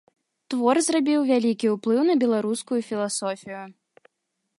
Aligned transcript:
Твор 0.51 0.77
зрабіў 0.85 1.19
вялікі 1.31 1.67
ўплыў 1.75 2.01
на 2.07 2.15
беларускую 2.23 2.81
філасофію. 2.89 3.61